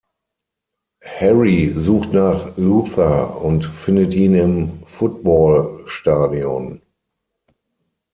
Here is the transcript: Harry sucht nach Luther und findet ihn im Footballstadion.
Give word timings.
Harry 1.05 1.71
sucht 1.77 2.11
nach 2.11 2.57
Luther 2.57 3.39
und 3.39 3.65
findet 3.67 4.15
ihn 4.15 4.33
im 4.33 4.79
Footballstadion. 4.87 6.81